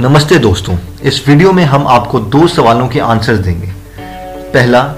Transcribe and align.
नमस्ते 0.00 0.38
दोस्तों, 0.38 0.76
इस 1.02 1.28
वीडियो 1.28 1.52
में 1.52 1.64
हम 1.64 1.86
आपको 1.86 2.20
दो 2.20 2.46
सवालों 2.46 2.88
के 2.88 3.00
आंसर्स 3.00 3.38
देंगे। 3.38 3.66
पहला, 4.52 4.94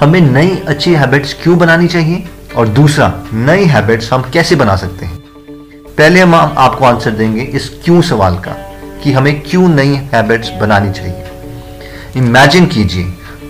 हमें 0.00 0.20
नई 0.20 0.62
अच्छी 0.68 0.94
हैबिट्स 0.94 1.34
क्यों 1.42 1.58
बनानी 1.58 1.88
चाहिए? 1.88 2.28
और 2.56 2.68
दूसरा, 2.68 3.22
नई 3.32 3.64
हैबिट्स 3.64 4.12
हम 4.12 4.22
कैसे 4.22 4.56
बना 4.56 4.76
सकते 4.76 5.06
हैं? 5.06 5.18
पहले 5.98 6.20
हम 6.20 6.34
आपको 6.34 6.84
आंसर 6.84 7.10
देंगे 7.10 7.42
इस 7.42 7.80
क्यों 7.84 8.02
सवाल 8.02 8.34
का, 8.34 8.52
कि 9.04 9.12
हमें 9.12 9.40
क्यों 9.40 9.68
नई 9.68 9.94
हैबिट्स 9.94 10.50
बनानी 10.60 10.92
चाहिए। 10.92 11.24
इमेजिन 12.16 12.66
कीजिए, 12.66 13.04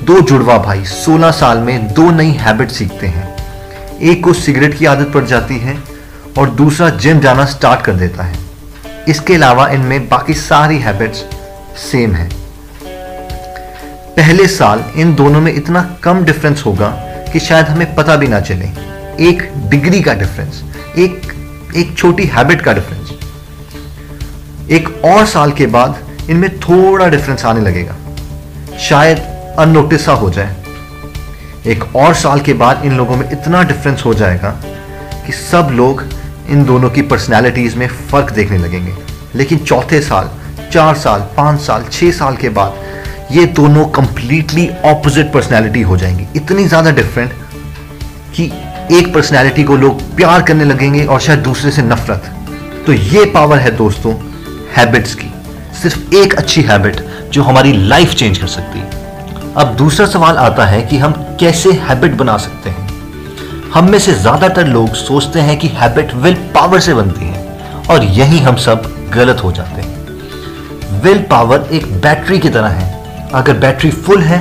दो 0.04 0.20
जुड़वा 0.20 0.58
भाई 0.58 0.84
16 0.84 1.30
साल 1.30 1.58
में 1.58 1.92
दो 1.92 2.10
नई 2.10 2.30
हैबिट 2.30 2.70
सीखते 2.70 3.06
हैं। 3.06 3.36
एक 4.00 4.24
को 4.24 4.32
सिगरेट 4.32 4.78
की 4.78 4.86
आदत 4.86 5.12
पड़ 5.14 5.24
जाती 5.24 5.58
है 5.58 5.78
और 6.38 6.50
दूसरा 6.50 6.88
जिम 6.88 7.20
जाना 7.20 7.44
स्टार्ट 7.44 7.80
कर 7.80 7.92
देता 7.92 8.22
है। 8.22 8.51
इसके 9.08 9.34
अलावा 9.34 9.68
इनमें 9.68 10.08
बाकी 10.08 10.34
सारी 10.34 10.78
हैबिट्स 10.78 11.24
सेम 11.76 12.14
है। 12.14 12.28
पहले 14.16 14.46
साल 14.46 14.84
इन 14.96 15.14
दोनों 15.14 15.40
में 15.40 15.52
इतना 15.54 15.82
कम 16.02 16.24
डिफरेंस 16.24 16.62
होगा 16.66 16.88
कि 17.32 17.40
शायद 17.40 17.66
हमें 17.66 17.94
पता 17.94 18.16
भी 18.16 18.28
ना 18.28 18.40
चले। 18.40 18.66
एक 19.28 19.52
डिग्री 19.70 20.00
का 20.02 20.14
डिफरेंस 20.14 20.62
एक 20.98 21.32
एक 21.76 21.96
छोटी 21.98 22.24
हैबिट 22.24 22.62
का 22.62 22.72
डिफरेंस 22.72 23.10
एक 24.70 24.88
और 25.04 25.26
साल 25.26 25.52
के 25.52 25.66
बाद 25.66 25.98
इनमें 26.30 26.60
थोड़ा 26.60 27.08
डिफरेंस 27.08 27.44
आने 27.44 27.60
लगेगा। 27.60 27.96
शायद 28.78 29.18
अनोटिस 29.58 30.08
हो 30.08 30.30
जाए। 30.30 30.56
एक 31.66 31.96
और 31.96 32.14
साल 32.14 32.40
के 32.40 32.52
बाद 32.52 32.84
इन 32.84 32.96
लोगों 32.96 33.16
में 33.16 33.30
इतना 33.30 33.62
डिफरेंस 33.62 34.02
हो 34.04 34.14
जाएगा 34.14 34.50
कि 35.26 35.32
सब 35.32 35.68
लोग 35.72 36.04
इन 36.52 36.64
दोनों 36.64 36.90
की 36.90 37.02
पर्सनैलिटीज़ 37.02 37.76
में 37.76 37.86
फ़र्क 37.88 38.30
देखने 38.30 38.58
लगेंगे। 38.58 38.94
लेकिन 39.34 39.58
चौथे 39.58 40.00
साल, 40.00 40.30
चार 40.72 40.94
साल, 40.94 41.20
पाँच 41.36 41.60
साल 41.60 41.84
छः 41.92 42.10
साल 42.12 42.36
के 42.36 42.48
बाद 42.48 42.80
ये 43.32 43.44
दोनों 43.46 43.84
कंप्लीटली 43.90 44.68
ऑपोजिट 44.84 45.32
पर्सनैलिटी 45.32 45.82
हो 45.82 45.96
जाएँगी। 45.96 46.26
इतनी 46.36 46.64
ज़्यादा 46.64 46.90
डिफरेंट 46.90 47.32
कि 48.36 48.44
एक 48.90 49.12
पर्सनैलिटी 49.14 49.64
को 49.64 49.76
लोग 49.76 50.02
प्यार 50.16 50.42
करने 50.42 50.64
लगेंगे 50.64 51.04
और 51.04 51.20
शायद 51.20 51.38
दूसरे 51.38 51.70
से 51.70 51.82
नफरत। 51.82 52.30
तो 52.86 52.92
ये 52.92 53.24
पावर 53.24 53.58
है 53.58 53.76
दोस्तों 53.76 54.14
हैबिट्स 54.76 55.14
की। 55.14 55.32
सिर्फ़ 55.82 56.14
एक 56.14 56.34
अच्छी 56.34 56.62
हैबिट 56.62 57.00
जो 57.32 57.42
हमारी 57.42 57.72
लाइफ 57.72 58.14
चेंज 58.14 58.38
कर 58.38 58.46
सकती। 58.46 58.78
है 58.78 59.00
अब 59.56 59.74
दूसरा 59.76 60.06
सवाल 60.06 60.36
आता 60.36 60.66
है 60.66 60.82
कि 60.82 60.98
हम 60.98 61.12
कैसे 61.40 61.72
हैबिट 61.72 62.12
बना 62.12 62.36
सकते 62.36 62.70
हैं? 62.70 62.81
हम 63.74 63.90
में 63.90 63.98
से 63.98 64.12
ज़्यादातर 64.14 64.66
लोग 64.66 64.94
सोचते 64.94 65.40
हैं 65.40 65.58
कि 65.58 65.68
हैबिट 65.70 66.12
विल 66.14 66.34
पावर 66.54 66.80
से 66.80 66.94
बनती 66.94 67.24
है, 67.24 67.86
और 67.90 68.04
यही 68.06 68.38
हम 68.38 68.56
सब 68.58 68.82
गलत 69.14 69.42
हो 69.44 69.52
जाते 69.52 69.82
हैं। 69.82 71.00
विल 71.02 71.22
पावर 71.30 71.68
एक 71.72 71.86
बैटरी 72.00 72.38
की 72.38 72.48
तरह 72.48 72.68
है। 72.70 73.30
अगर 73.34 73.58
बैटरी 73.58 73.90
फुल 73.90 74.22
है 74.22 74.40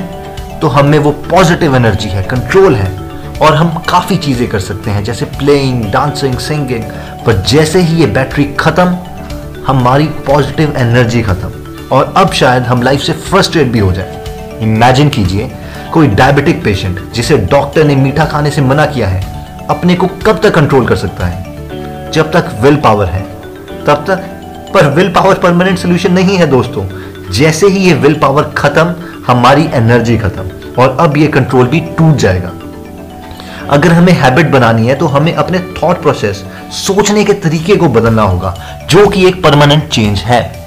तो 0.60 0.68
हम 0.68 0.86
में 0.86 0.98
वो 1.00 1.12
पॉजिटिव 1.30 1.76
एनर्जी 1.76 2.10
है 2.10 2.24
कंट्रोल 2.26 2.76
है, 2.76 2.90
और 3.38 3.56
हम 3.56 3.70
काफ़ी 3.90 4.18
चीज़ें 4.18 4.48
कर 4.50 4.60
सकते 4.60 4.92
हैं, 4.92 5.04
जैसे 5.04 5.26
प्लेइंग 5.38 5.84
डांसिंग 5.92 6.38
सिंगिंग 6.40 6.84
पर 7.26 7.42
जैसे 7.50 7.82
ही 7.82 8.00
ये 8.00 8.06
बैटरी 8.10 8.46
ख़त्म, 8.60 8.98
हमारी 9.68 10.06
पॉजिटिव 10.28 10.76
एनर्जी 10.78 11.22
ख़त्म, 11.24 11.88
और 11.90 12.14
अब 12.18 12.34
शायद 12.34 12.64
हम 12.64 12.82
लाइफ 12.84 13.02
से 13.02 13.14
फ्रस्ट्रेट 13.14 13.68
भी 13.68 13.80
हो 13.80 13.92
जाए। 13.94 14.20
इमेजिन 14.62 15.10
कीजिए, 15.10 15.52
कोई 15.94 16.08
डायबिटिक 16.08 16.64
पेशेंट 16.64 17.12
जिसे 17.14 17.38
डॉक्टर 17.38 17.84
ने 17.84 17.96
मीठा 17.96 18.26
खाने 18.26 18.52
से 18.52 18.62
मना 18.62 18.86
किया 18.86 19.08
है, 19.08 19.24
अपने 19.70 19.96
को 19.96 20.08
कब 20.08 20.40
तक 20.44 20.56
कंट्रोल 20.56 20.86
कर 20.86 20.96
सकता 20.96 21.26
है? 21.26 22.12
जब 22.12 22.32
तक 22.32 22.50
विल 22.62 22.76
पावर 22.76 23.06
है। 23.06 23.22
तब 23.86 24.04
तक, 24.08 24.16
पर 24.74 24.88
विल 24.88 25.10
पावर 25.10 25.36
परमानेंट 25.36 25.78
सोल्यूशन 25.78 26.14
नहीं 26.14 26.38
है 26.38 26.48
दोस्तों। 26.48 26.86
जैसे 27.32 27.68
ही 27.68 27.80
ये 27.80 27.94
विल 27.94 28.14
पावर 28.14 28.44
खत्म, 28.44 28.96
हमारी 29.28 29.70
एनर्जी 29.74 30.18
खत्म, 30.18 30.50
और 30.82 30.98
अब 31.00 31.18
ये 31.18 31.28
कंट्रोल 31.28 31.68
भी 31.68 31.80
टूट 31.80 32.16
जाएगा। 32.16 32.52
अगर 33.70 33.92
हमें 33.92 34.14
हैबिट 34.14 34.48
बनानी 34.48 34.88
है 34.88 34.96
तो 34.96 35.06
हमें 35.06 35.34
अपने 35.34 35.60
थॉट 35.60 36.02
प्रोसेस 36.02 36.44
सोचने 36.72 37.24
के 37.24 37.34
तरीके 37.34 37.76
को 37.76 37.88
बदलना 37.88 38.22
होगा, 38.22 38.56
जो 38.90 39.08
कि 39.08 39.26
एक 39.28 39.44
परमानेंट 39.44 39.90
चेंज 39.90 40.20
है। 40.20 40.61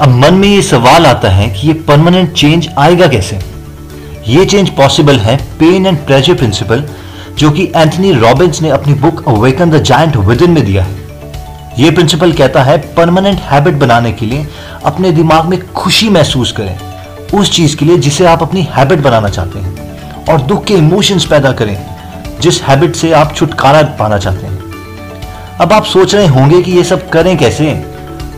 अब 0.00 0.08
मन 0.08 0.34
में 0.34 0.48
ये 0.48 0.62
सवाल 0.62 1.06
आता 1.06 1.28
है 1.28 1.48
कि 1.48 1.66
ये 1.66 1.72
परमानेंट 1.88 2.32
चेंज 2.32 2.68
आएगा 2.78 3.06
कैसे? 3.06 3.38
ये 4.28 4.44
चेंज 4.44 4.68
पॉसिबल 4.68 5.18
है 5.18 5.36
पेन 5.58 5.86
एंड 5.86 5.98
प्रेजर 5.98 6.34
प्रिंसिपल 6.34 6.84
जो 7.38 7.50
कि 7.50 7.64
एंथनी 7.76 8.12
रॉबिन्स 8.12 8.60
ने 8.62 8.70
अपनी 8.70 8.94
book 8.94 9.22
awaken 9.28 9.70
the 9.70 9.82
giant 9.82 10.16
within 10.42 10.50
में 10.50 10.64
दिया 10.64 10.84
है। 10.84 11.00
ये 11.78 11.90
प्रिंसिपल 11.90 12.32
कहता 12.32 12.62
है 12.62 12.78
परमानेंट 12.94 13.40
हैबिट 13.40 13.74
बनाने 13.74 14.12
के 14.12 14.26
लिए 14.26 14.46
अपने 14.84 15.12
दिमाग 15.12 15.44
में 15.44 15.72
खुशी 15.72 16.08
महसूस 16.08 16.52
करें, 16.52 16.76
उस 17.34 17.52
चीज़ 17.52 17.76
के 17.76 17.84
लिए 17.84 17.98
जिसे 17.98 18.26
आप 18.26 18.42
अपनी 18.42 18.68
हैबिट 18.72 18.98
बनाना 18.98 19.28
चाहते 19.28 19.58
हैं, 19.58 20.24
और 20.28 20.40
दुख 20.40 20.64
के 20.64 20.74
इमोशंस 20.74 21.24
पैदा 21.24 21.52
करें, 21.52 21.76
जिस 22.40 22.62
हैबिट 22.62 22.96
से 22.96 23.12
आप 23.12 23.34
छुटकारा 23.34 23.82
पाना 23.82 24.18
चाहते 24.18 24.46
हैं। 24.46 25.58
अब 25.60 25.72
आप 25.72 25.84
सोच 25.84 26.14
रहे 26.14 26.26
होंगे 26.26 26.62
कि 26.62 26.72
ये 26.72 26.84
सब 26.84 27.08
करें 27.08 27.36
कैसे? 27.38 27.84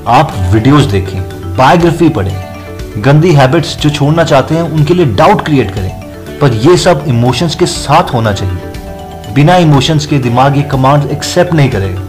आप 0.09 0.33
वीडियोस 0.53 0.85
देखें। 0.85 1.34
बायोग्राफी 1.57 2.09
पढ़ें। 2.09 3.03
गंदी 3.03 3.33
हैबिट्स 3.33 3.77
जो 3.79 3.91
छोड़ना 3.91 4.25
चाहते 4.25 4.55
हैं, 4.55 4.63
उनके 4.63 4.95
लिए 4.95 5.07
डाउट 5.07 5.45
क्रिएट 5.45 5.71
करें। 5.71 6.39
पर 6.41 6.53
ये 6.53 6.77
सब 6.77 7.05
इमोशंस 7.09 7.55
के 7.55 7.67
साथ 7.67 8.13
होना 8.15 8.33
चाहिए। 8.33 8.73
बिना 9.35 9.57
इमोशंस 9.57 10.07
के 10.07 10.19
दिमाग 10.19 10.57
ये 10.57 10.63
कमांड 10.63 11.11
एक्सेप्ट 11.11 11.53
नहीं 11.53 11.71
करेगा। 11.71 12.01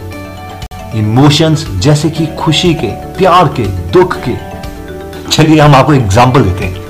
इमोशंस 0.95 1.65
जैसे 1.79 2.09
कि 2.09 2.25
खुशी 2.25 2.73
के, 2.73 2.87
प्यार 2.87 3.47
के, 3.47 3.63
दुख 3.91 4.15
के। 4.27 4.35
चलिए 5.31 5.59
हम 5.59 5.75
आपको 5.75 5.93
एग्ज़ाम्पल 5.93 6.41
देते 6.41 6.65
हैं। 6.65 6.83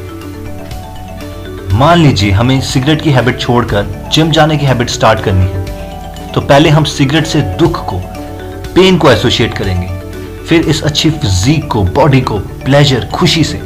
मान 1.73 1.97
लीजिए 1.97 2.31
हमें 2.31 2.61
सिगरेट 2.61 3.01
की 3.01 3.11
हैबिट 3.11 3.39
छोड़कर 3.39 4.09
जिम 4.13 4.31
जाने 4.31 4.57
की 4.57 4.66
हैबिट 4.66 4.89
स्टार्ट 4.89 5.19
करनी 5.19 5.45
है। 5.45 6.31
तो 6.31 6.41
पहले 6.41 6.69
हम 6.69 6.83
सिगरेट 6.83 7.25
से 7.25 7.41
दुख 7.59 7.85
को 7.85 7.97
पेन 8.75 8.97
को 8.97 9.11
एसोसिएट 9.11 9.53
करेंगे। 9.53 9.94
फिर 10.50 10.61
इस 10.61 10.81
अच्छी 10.83 11.09
फिजीक 11.09 11.67
को 11.72 11.83
बॉडी 11.83 12.22
को 12.22 12.38
प्लेजर 12.38 13.06
खुशी 13.06 13.44
से। 13.44 13.57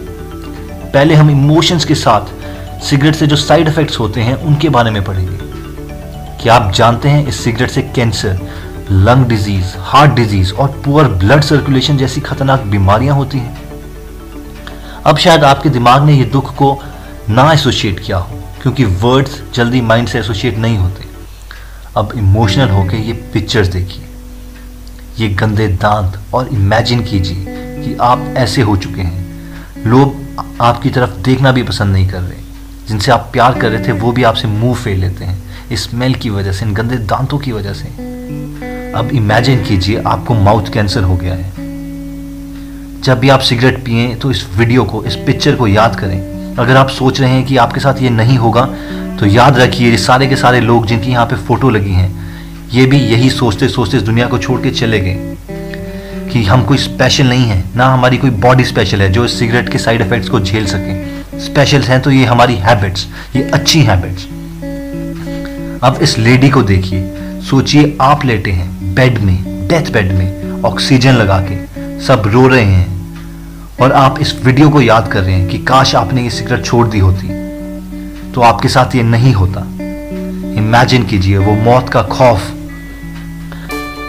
पहले 0.93 1.15
हम 1.15 1.29
इमोशंस 1.29 1.85
के 1.85 1.95
साथ 1.95 2.81
सिगरेट 2.83 3.15
से 3.15 3.27
जो 3.27 3.35
साइड 3.35 3.67
इफेक्ट्स 3.67 3.99
होते 3.99 4.21
हैं, 4.21 4.35
उनके 4.35 4.69
बारे 4.69 4.91
में 4.91 5.03
पढ़ेंगे। 5.03 5.37
क्या 6.41 6.53
आप 6.53 6.71
जानते 6.73 7.09
हैं 7.09 7.27
इस 7.27 7.43
सिगरेट 7.43 7.69
से 7.69 7.81
cancer 7.81 8.39
lung 8.91 9.25
disease 9.25 9.65
heart 9.77 10.11
disease 10.11 10.53
और 10.53 10.67
पुअर 10.85 11.07
ब्लड 11.07 11.41
सर्कुलेशन 11.41 11.97
जैसी 11.97 12.21
खतरनाक 12.21 12.61
बीमारियाँ 12.61 13.15
होती 13.15 13.37
हैं? 13.37 13.57
अब 15.05 15.17
शायद 15.17 15.43
आपके 15.43 15.69
दिमाग 15.69 16.03
ने 16.03 16.13
यह 16.13 16.29
दुख 16.29 16.55
को 16.55 16.77
ना 17.29 17.51
एसोशिएट 17.53 17.99
किया 17.99 18.17
हो, 18.17 18.39
क्योंकि 18.61 18.85
वर्ड्स 18.85 19.41
जल्दी 19.55 19.81
माइंड 19.81 20.07
से 20.07 20.19
एसोशिएट 20.19 20.57
नहीं 20.57 20.77
होते। 20.77 21.07
अब 21.97 22.13
इमोशनल 22.17 22.69
होके 22.69 22.97
ये 22.97 23.13
पिक्चर्स 23.33 23.67
देखिए। 23.67 24.08
ये 25.19 25.29
गंदे 25.29 25.67
दांत 25.67 26.19
और 26.33 26.47
इमेजिन 26.47 27.03
कीजिए 27.03 27.45
कि 27.49 27.97
आप 28.01 28.33
ऐसे 28.37 28.61
हो 28.61 28.77
चुके 28.77 29.01
हैं। 29.01 29.25
लोग 29.87 30.15
आपकी 30.61 30.89
तरफ़ 30.89 31.09
देखना 31.09 31.51
भी 31.51 31.63
पसंद 31.63 31.93
नहीं 31.93 32.07
कर 32.09 32.21
रहे। 32.21 32.39
जिनसे 32.87 33.11
आप 33.11 33.29
प्यार 33.33 33.59
कर 33.59 33.69
रहे 33.69 33.87
थे, 33.87 33.91
वो 33.91 34.11
भी 34.11 34.23
आपसे 34.23 34.47
मुँह 34.47 34.75
फेर 34.75 34.97
लेते 34.97 35.25
हैं। 35.25 35.43
स्मेल 35.73 36.13
की 36.13 36.29
वजह 36.29 36.51
से, 36.51 36.65
इन 36.65 36.73
गंदे 36.73 36.97
दांतों 36.97 37.37
की 37.37 37.51
वजह 37.51 37.73
से। 37.73 37.87
अब 38.91 39.09
इमेजिन 39.13 39.63
कीजिए, 39.63 40.01
आपको 40.07 40.33
माउथ 40.33 40.71
कैंसर 40.73 41.03
हो 41.03 41.15
गया 41.15 41.33
है। 41.33 41.51
जब 43.01 43.19
भी 43.19 43.29
आप 43.29 43.39
सिगरेट 43.39 43.83
पिए 43.85 44.15
तो 44.15 44.31
इस 44.31 44.45
वीडियो 44.55 44.83
को, 44.83 45.03
इस 45.03 45.15
पिक्चर 45.15 45.55
को 45.55 45.67
याद 45.67 45.95
करें। 45.95 46.55
अगर 46.55 46.77
आप 46.77 46.89
सोच 46.89 47.21
रहे 47.21 47.29
हैं 47.29 47.45
कि 47.45 47.57
आपके 47.57 47.79
साथ 47.79 48.01
ये 48.01 48.09
नहीं 48.09 48.37
होगा 48.37 48.65
तो 49.19 49.25
याद 49.25 49.57
रखिए 49.57 49.97
सारे 49.97 50.27
के 50.27 50.35
सारे 50.35 50.61
लोग 50.61 50.85
जिनकी 50.85 51.11
यहाँ 51.11 51.25
पे 51.25 51.35
फ़ोटो 51.35 51.69
लगी 51.69 51.91
हैं 51.91 52.28
ये 52.71 52.85
भी 52.85 52.97
यही 52.99 53.29
सोचते 53.29 53.67
सोचते 53.67 53.97
इस 53.97 54.03
दुनिया 54.03 54.25
को 54.27 54.37
छोड़ 54.37 54.59
के 54.61 54.71
चले 54.71 54.99
गए 54.99 55.35
कि 56.31 56.43
हम 56.43 56.63
कोई 56.63 56.77
स्पेशल 56.77 57.27
नहीं 57.27 57.45
है, 57.45 57.63
ना 57.75 57.85
हमारी 57.85 58.17
कोई 58.17 58.29
बॉडी 58.41 58.63
स्पेशल 58.63 59.01
है 59.01 59.09
जो 59.11 59.23
इस 59.25 59.37
सिगरेट 59.39 59.69
के 59.69 59.77
साइड 59.77 60.01
इफेक्ट्स 60.01 60.29
को 60.29 60.39
झेल 60.39 60.65
सके। 60.65 61.39
स्पेशल 61.39 61.81
हैं 61.81 61.99
तो 62.01 62.11
ये 62.11 62.25
हमारी 62.25 62.55
हैबिट्स 62.57 63.07
ये 63.35 63.41
अच्छी 63.53 63.81
हैबिट्स 63.81 64.25
अब 65.83 65.99
इस 66.01 66.17
लेडी 66.19 66.49
को 66.49 66.61
देखिए, 66.63 67.01
सोचिए 67.49 67.97
आप 68.01 68.25
लेटे 68.25 68.51
हैं 68.51 68.93
बेड 68.95 69.17
में 69.19 69.67
डेथ 69.67 69.91
बेड 69.93 70.11
में 70.11 70.61
ऑक्सीजन 70.63 71.13
लगा 71.13 71.39
के, 71.41 71.57
सब 72.05 72.23
रो 72.25 72.47
रहे 72.47 72.63
हैं। 72.63 73.77
और 73.77 73.91
आप 73.93 74.19
इस 74.21 74.35
वीडियो 74.45 74.69
को 74.69 74.81
याद 74.81 75.07
कर 75.11 75.21
रहे 75.21 75.35
हैं 75.35 75.47
कि 75.49 75.57
काश 75.65 75.95
आपने 75.95 76.23
ये 76.23 76.29
सिगरेट 76.29 76.65
छोड़ 76.65 76.87
दी 76.87 76.99
होती 76.99 77.27
तो 78.33 78.41
आपके 78.41 78.69
साथ 78.69 78.95
ये 78.95 79.03
नहीं 79.03 79.33
होता। 79.33 79.65
इमेजिन 80.59 81.05
कीजिए, 81.05 81.37
वो 81.37 81.53
मौत 81.55 81.89
का 81.89 82.01
खौफ 82.03 82.41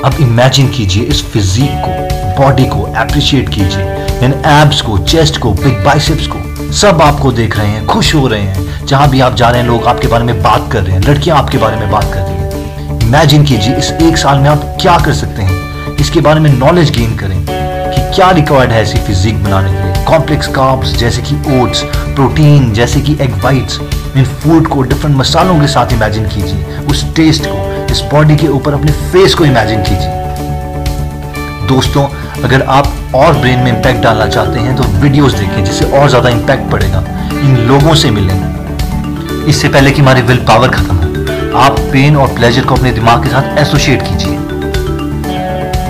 अब 0.05 0.15
इमेजिन 0.21 0.69
कीजिए 0.69 1.05
इस 1.05 1.23
फिजिक 1.25 1.71
को 1.85 2.43
बॉडी 2.43 2.65
को 2.65 2.83
अप्रिशिएट 2.97 3.49
कीजिए 3.49 3.83
इन 4.25 4.33
एब्स 4.47 4.81
को 4.81 4.97
चेस्ट 4.99 5.39
को 5.39 5.53
बिग 5.53 5.85
बाइसेप्स 5.85 6.27
को, 6.27 6.73
सब 6.73 7.03
आपको 7.03 7.33
देख 7.33 7.57
रहे 7.59 7.67
हैं, 7.67 7.87
खुश 7.87 8.15
हो 8.15 8.27
रहे 8.29 8.41
हैं। 8.41 8.87
जहाँ 8.87 9.09
भी 9.11 9.21
आप 9.21 9.35
जा 9.35 9.49
रहे 9.49 9.61
हैं, 9.61 9.69
लोग 9.69 9.87
आपके 9.87 10.09
बारे 10.09 10.25
में 10.25 10.43
बात 10.43 10.69
कर 10.73 10.83
रहे 10.83 10.97
हैं, 10.97 11.03
लड़कियाँ 11.03 11.39
आपके 11.39 11.59
बारे 11.59 11.77
में 11.77 11.91
बात 11.91 12.05
कर 12.05 12.21
रही 12.21 12.35
हैं। 12.35 13.01
इमेजिन 13.01 13.45
कीजिए 13.45 13.77
इस 13.77 13.91
एक 13.93 14.17
साल 14.17 14.39
में 14.39 14.49
आप 14.51 14.77
क्या 14.81 14.97
कर 14.99 15.13
सकते 15.13 15.43
हैं। 15.43 15.97
इसके 15.97 16.21
बारे 16.21 16.41
में 16.41 16.51
नॉलेज 16.51 16.91
गेन 16.91 17.17
करें 17.17 17.39
कि 17.41 18.01
क्या 18.17 18.31
रिक्वायर्ड 18.31 18.73
है 18.73 18.83
ऐसी 18.83 18.99
फिजिक 18.99 19.43
बनाने 19.45 19.73
के 19.73 19.83
लिए। 19.85 20.05
कॉम्प्लेक्स 20.05 20.47
कार्ब्स 20.47 20.97
जैसे 20.97 21.23
कि 21.23 21.61
ओट्स 21.61 21.83
प्रोटीन 22.15 22.73
जैसे 22.73 23.01
कि 23.01 23.17
एग 23.21 23.41
वाइट्स 23.45 23.81
इन 24.17 24.25
फ़ूड 24.25 24.69
को 24.69 24.83
डिफरेंट 24.83 25.17
मसालों 25.17 25.61
के 25.61 25.67
साथ 25.67 25.93
इमेजिन 25.93 26.29
कीजिए, 26.29 26.79
उस 26.91 27.05
टेस्ट 27.17 27.47
को। 27.47 27.70
इस 27.91 28.01
बॉडी 28.11 28.37
के 28.37 28.49
ऊपर 28.49 28.73
अपने 28.75 28.93
फेस 29.13 29.35
को 29.35 29.45
इमेजिन 29.45 29.83
कीजिए। 29.83 30.19
दोस्तों, 31.69 32.03
अगर 32.45 32.63
आप 32.71 32.87
और 33.15 33.33
ब्रेन 33.35 33.59
में 33.59 33.69
इंपैक्ट 33.69 34.03
डालना 34.03 34.27
चाहते 34.29 34.61
हैं 34.61 34.77
तो 34.77 34.83
वीडियोस 35.01 35.33
देखें 35.35 35.65
जिससे 35.65 35.85
और 35.93 36.09
ज़्यादा 36.09 36.29
इंपैक्ट 36.31 36.71
पड़ेगा। 36.73 37.03
इन 37.41 37.57
लोगों 37.69 37.95
से 37.95 38.11
मिलें 38.11 39.47
इससे 39.49 39.69
पहले 39.69 39.91
कि 39.91 40.03
हमारी 40.03 40.23
विल 40.23 40.39
पावर 40.49 40.69
खत्म 40.69 40.95
हो, 40.95 41.59
आप 41.59 41.79
पेन 41.93 42.17
और 42.17 42.35
प्लेजर 42.35 42.65
को 42.65 42.75
अपने 42.75 42.93
दिमाग 42.93 43.23
के 43.23 43.31
साथ 43.31 43.59
एसोसिएट 43.59 44.03
कीजिए। 44.03 44.39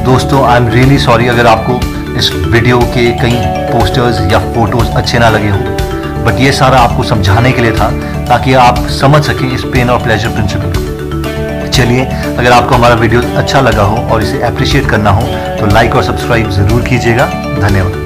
दोस्तों 0.04 0.44
आई 0.44 0.56
एम 0.56 0.68
रियली 0.68 0.98
सॉरी 0.98 1.26
अगर 1.28 1.46
आपको 1.46 1.78
इस 2.18 2.32
वीडियो 2.34 2.78
के 2.94 3.10
कई 3.20 3.36
पोस्टर्स 3.72 4.20
या 4.32 4.38
फ़ोटोज़ 4.54 4.88
अच्छे 4.92 5.18
ना 5.18 5.28
लगे 5.30 5.48
हों 5.48 6.24
बट 6.24 6.40
ये 6.40 6.52
सारा 6.52 6.78
आपको 6.78 7.02
समझाने 7.04 7.52
के 7.52 7.62
लिए 7.62 7.72
था, 7.72 7.90
ताकि 8.26 8.54
आप 8.60 8.86
समझ 8.92 9.22
सकें 9.24 9.50
इस 9.50 9.64
पेन 9.72 9.90
और 9.90 10.02
प्लेजर 10.02 10.28
प्रिंसिपल 10.28 10.72
को। 10.72 10.79
चलिए, 11.80 12.04
अगर 12.04 12.50
आपको 12.52 12.74
हमारा 12.74 12.94
वीडियो 12.96 13.20
अच्छा 13.38 13.60
लगा 13.60 13.82
हो 13.84 13.96
और 14.12 14.22
इसे 14.22 14.42
अप्रिशिएट 14.44 14.90
करना 14.90 15.10
हो 15.10 15.22
तो 15.60 15.72
लाइक 15.74 15.94
और 15.96 16.02
सब्सक्राइब 16.04 16.50
ज़रूर 16.52 16.82
कीजिएगा। 16.88 17.26
धन्यवाद। 17.58 17.99